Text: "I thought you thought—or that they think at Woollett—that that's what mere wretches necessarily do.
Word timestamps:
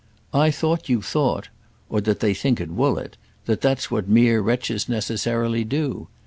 "I 0.33 0.49
thought 0.49 0.89
you 0.89 1.03
thought—or 1.03 2.01
that 2.01 2.21
they 2.21 2.33
think 2.33 2.59
at 2.59 2.71
Woollett—that 2.71 3.61
that's 3.61 3.91
what 3.91 4.09
mere 4.09 4.41
wretches 4.41 4.89
necessarily 4.89 5.63
do. 5.63 6.07